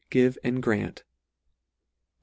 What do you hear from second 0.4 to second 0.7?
and